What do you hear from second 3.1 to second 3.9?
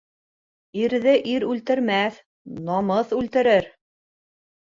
үлтерер.